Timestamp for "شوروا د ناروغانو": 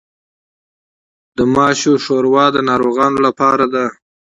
2.05-3.19